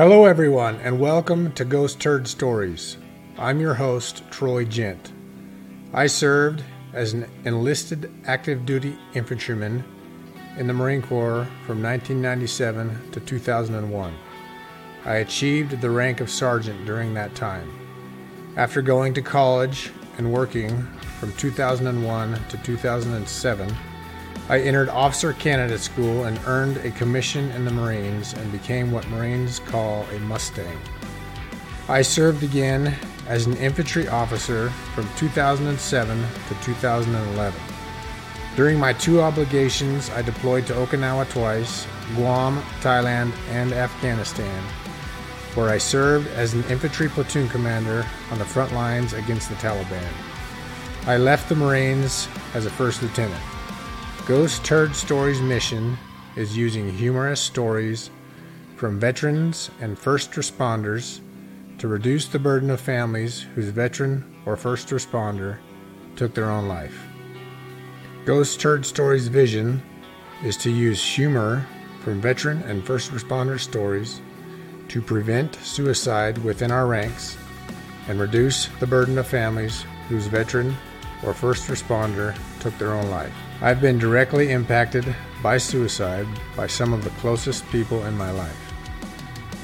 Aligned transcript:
Hello, 0.00 0.24
everyone, 0.24 0.76
and 0.76 0.98
welcome 0.98 1.52
to 1.52 1.62
Ghost 1.62 2.00
Turd 2.00 2.26
Stories. 2.26 2.96
I'm 3.36 3.60
your 3.60 3.74
host, 3.74 4.22
Troy 4.30 4.64
Gent. 4.64 5.12
I 5.92 6.06
served 6.06 6.62
as 6.94 7.12
an 7.12 7.30
enlisted 7.44 8.10
active 8.24 8.64
duty 8.64 8.96
infantryman 9.12 9.84
in 10.56 10.66
the 10.66 10.72
Marine 10.72 11.02
Corps 11.02 11.46
from 11.66 11.82
1997 11.82 13.10
to 13.12 13.20
2001. 13.20 14.14
I 15.04 15.16
achieved 15.16 15.78
the 15.82 15.90
rank 15.90 16.22
of 16.22 16.30
sergeant 16.30 16.86
during 16.86 17.12
that 17.12 17.34
time. 17.34 17.70
After 18.56 18.80
going 18.80 19.12
to 19.12 19.20
college 19.20 19.90
and 20.16 20.32
working 20.32 20.82
from 21.18 21.34
2001 21.34 22.40
to 22.48 22.56
2007, 22.56 23.76
I 24.50 24.58
entered 24.58 24.88
Officer 24.88 25.32
Candidate 25.32 25.78
School 25.78 26.24
and 26.24 26.36
earned 26.44 26.78
a 26.78 26.90
commission 26.90 27.52
in 27.52 27.64
the 27.64 27.70
Marines 27.70 28.32
and 28.32 28.50
became 28.50 28.90
what 28.90 29.08
Marines 29.08 29.60
call 29.60 30.04
a 30.10 30.18
Mustang. 30.18 30.76
I 31.88 32.02
served 32.02 32.42
again 32.42 32.96
as 33.28 33.46
an 33.46 33.56
infantry 33.58 34.08
officer 34.08 34.70
from 34.92 35.08
2007 35.14 36.20
to 36.48 36.54
2011. 36.64 37.60
During 38.56 38.76
my 38.76 38.92
two 38.92 39.20
obligations, 39.20 40.10
I 40.10 40.22
deployed 40.22 40.66
to 40.66 40.74
Okinawa 40.74 41.30
twice, 41.30 41.86
Guam, 42.16 42.60
Thailand, 42.80 43.32
and 43.50 43.72
Afghanistan, 43.72 44.64
where 45.54 45.68
I 45.68 45.78
served 45.78 46.26
as 46.32 46.54
an 46.54 46.64
infantry 46.64 47.08
platoon 47.08 47.48
commander 47.50 48.04
on 48.32 48.40
the 48.40 48.44
front 48.44 48.72
lines 48.72 49.12
against 49.12 49.48
the 49.48 49.54
Taliban. 49.54 50.10
I 51.06 51.18
left 51.18 51.48
the 51.48 51.54
Marines 51.54 52.26
as 52.54 52.66
a 52.66 52.70
first 52.70 53.00
lieutenant. 53.00 53.40
Ghost 54.30 54.64
Turd 54.64 54.94
Stories' 54.94 55.40
mission 55.40 55.98
is 56.36 56.56
using 56.56 56.88
humorous 56.88 57.40
stories 57.40 58.10
from 58.76 59.00
veterans 59.00 59.72
and 59.80 59.98
first 59.98 60.30
responders 60.34 61.18
to 61.78 61.88
reduce 61.88 62.26
the 62.26 62.38
burden 62.38 62.70
of 62.70 62.80
families 62.80 63.40
whose 63.56 63.70
veteran 63.70 64.24
or 64.46 64.56
first 64.56 64.90
responder 64.90 65.58
took 66.14 66.32
their 66.32 66.48
own 66.48 66.68
life. 66.68 66.96
Ghost 68.24 68.60
Turd 68.60 68.86
Stories' 68.86 69.26
vision 69.26 69.82
is 70.44 70.56
to 70.58 70.70
use 70.70 71.04
humor 71.04 71.66
from 72.04 72.20
veteran 72.20 72.62
and 72.62 72.86
first 72.86 73.10
responder 73.10 73.58
stories 73.58 74.20
to 74.90 75.02
prevent 75.02 75.56
suicide 75.56 76.38
within 76.38 76.70
our 76.70 76.86
ranks 76.86 77.36
and 78.06 78.20
reduce 78.20 78.66
the 78.78 78.86
burden 78.86 79.18
of 79.18 79.26
families 79.26 79.84
whose 80.08 80.28
veteran 80.28 80.76
or 81.22 81.34
first 81.34 81.68
responder 81.68 82.36
took 82.60 82.76
their 82.78 82.92
own 82.92 83.10
life. 83.10 83.34
I've 83.60 83.80
been 83.80 83.98
directly 83.98 84.52
impacted 84.52 85.14
by 85.42 85.58
suicide 85.58 86.26
by 86.56 86.66
some 86.66 86.92
of 86.92 87.04
the 87.04 87.10
closest 87.20 87.68
people 87.70 88.04
in 88.06 88.16
my 88.16 88.30
life. 88.30 88.56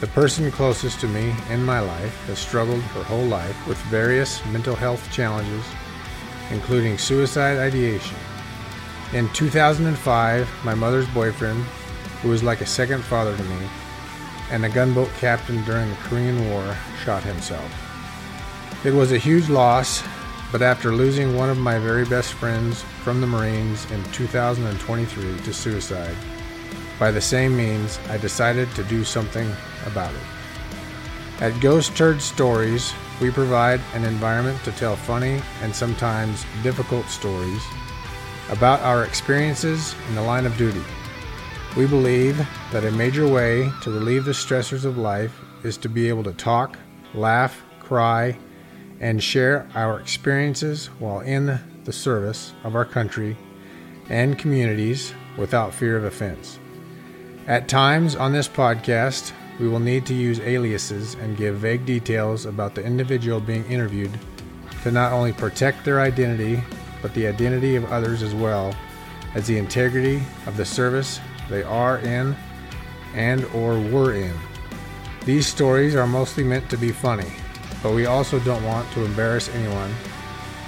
The 0.00 0.06
person 0.08 0.50
closest 0.50 1.00
to 1.00 1.08
me 1.08 1.34
in 1.50 1.64
my 1.64 1.80
life 1.80 2.14
has 2.26 2.38
struggled 2.38 2.82
her 2.82 3.02
whole 3.02 3.24
life 3.24 3.66
with 3.66 3.78
various 3.84 4.44
mental 4.46 4.76
health 4.76 5.10
challenges, 5.10 5.64
including 6.50 6.98
suicide 6.98 7.56
ideation. 7.58 8.16
In 9.14 9.28
2005, 9.30 10.48
my 10.64 10.74
mother's 10.74 11.08
boyfriend, 11.08 11.62
who 12.20 12.28
was 12.28 12.42
like 12.42 12.60
a 12.60 12.66
second 12.66 13.02
father 13.04 13.34
to 13.34 13.44
me, 13.44 13.68
and 14.50 14.64
a 14.64 14.68
gunboat 14.68 15.08
captain 15.18 15.64
during 15.64 15.88
the 15.88 15.96
Korean 15.96 16.50
War, 16.50 16.76
shot 17.02 17.22
himself. 17.22 17.72
It 18.84 18.92
was 18.92 19.12
a 19.12 19.18
huge 19.18 19.48
loss 19.48 20.02
but 20.52 20.62
after 20.62 20.92
losing 20.92 21.36
one 21.36 21.50
of 21.50 21.58
my 21.58 21.78
very 21.78 22.04
best 22.04 22.32
friends 22.34 22.82
from 23.02 23.20
the 23.20 23.26
Marines 23.26 23.90
in 23.90 24.02
2023 24.12 25.38
to 25.40 25.52
suicide, 25.52 26.16
by 26.98 27.10
the 27.10 27.20
same 27.20 27.56
means, 27.56 27.98
I 28.08 28.16
decided 28.16 28.70
to 28.74 28.84
do 28.84 29.04
something 29.04 29.50
about 29.86 30.14
it. 30.14 31.42
At 31.42 31.60
Ghost 31.60 31.96
Turd 31.96 32.22
Stories, 32.22 32.94
we 33.20 33.30
provide 33.30 33.80
an 33.94 34.04
environment 34.04 34.62
to 34.64 34.72
tell 34.72 34.96
funny 34.96 35.42
and 35.62 35.74
sometimes 35.74 36.46
difficult 36.62 37.06
stories 37.06 37.62
about 38.48 38.80
our 38.80 39.04
experiences 39.04 39.94
in 40.08 40.14
the 40.14 40.22
line 40.22 40.46
of 40.46 40.56
duty. 40.56 40.82
We 41.76 41.86
believe 41.86 42.38
that 42.72 42.84
a 42.84 42.90
major 42.90 43.28
way 43.28 43.70
to 43.82 43.90
relieve 43.90 44.24
the 44.24 44.32
stressors 44.32 44.84
of 44.84 44.96
life 44.96 45.38
is 45.62 45.76
to 45.78 45.88
be 45.88 46.08
able 46.08 46.24
to 46.24 46.32
talk, 46.32 46.78
laugh, 47.12 47.62
cry, 47.80 48.38
and 49.00 49.22
share 49.22 49.68
our 49.74 50.00
experiences 50.00 50.86
while 50.98 51.20
in 51.20 51.58
the 51.84 51.92
service 51.92 52.52
of 52.64 52.74
our 52.74 52.84
country 52.84 53.36
and 54.08 54.38
communities 54.38 55.12
without 55.36 55.74
fear 55.74 55.96
of 55.96 56.04
offense. 56.04 56.58
At 57.46 57.68
times 57.68 58.16
on 58.16 58.32
this 58.32 58.48
podcast, 58.48 59.32
we 59.58 59.68
will 59.68 59.80
need 59.80 60.04
to 60.06 60.14
use 60.14 60.40
aliases 60.40 61.14
and 61.14 61.36
give 61.36 61.56
vague 61.56 61.86
details 61.86 62.44
about 62.44 62.74
the 62.74 62.84
individual 62.84 63.40
being 63.40 63.64
interviewed 63.66 64.18
to 64.82 64.90
not 64.90 65.12
only 65.12 65.32
protect 65.32 65.84
their 65.84 66.00
identity, 66.00 66.62
but 67.02 67.14
the 67.14 67.26
identity 67.26 67.76
of 67.76 67.90
others 67.92 68.22
as 68.22 68.34
well 68.34 68.74
as 69.34 69.46
the 69.46 69.58
integrity 69.58 70.22
of 70.46 70.56
the 70.56 70.64
service 70.64 71.20
they 71.48 71.62
are 71.62 71.98
in 71.98 72.36
and 73.14 73.44
or 73.46 73.78
were 73.78 74.14
in. 74.14 74.34
These 75.24 75.46
stories 75.46 75.94
are 75.94 76.06
mostly 76.06 76.44
meant 76.44 76.68
to 76.70 76.76
be 76.76 76.92
funny, 76.92 77.30
but 77.82 77.92
we 77.92 78.06
also 78.06 78.38
don't 78.40 78.64
want 78.64 78.90
to 78.92 79.04
embarrass 79.04 79.48
anyone 79.50 79.90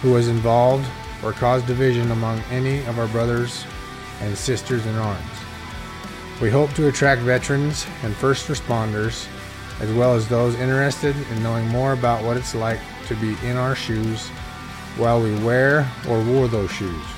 who 0.00 0.12
was 0.12 0.28
involved 0.28 0.86
or 1.22 1.32
caused 1.32 1.66
division 1.66 2.10
among 2.10 2.38
any 2.50 2.78
of 2.86 2.98
our 2.98 3.08
brothers 3.08 3.64
and 4.20 4.36
sisters 4.36 4.84
in 4.86 4.94
arms. 4.96 5.20
We 6.40 6.50
hope 6.50 6.72
to 6.74 6.88
attract 6.88 7.22
veterans 7.22 7.86
and 8.02 8.14
first 8.14 8.46
responders, 8.46 9.26
as 9.80 9.92
well 9.92 10.14
as 10.14 10.28
those 10.28 10.54
interested 10.54 11.16
in 11.30 11.42
knowing 11.42 11.66
more 11.68 11.92
about 11.92 12.22
what 12.22 12.36
it's 12.36 12.54
like 12.54 12.80
to 13.06 13.16
be 13.16 13.36
in 13.44 13.56
our 13.56 13.74
shoes 13.74 14.28
while 14.96 15.20
we 15.20 15.34
wear 15.44 15.90
or 16.08 16.22
wore 16.22 16.48
those 16.48 16.70
shoes. 16.70 17.17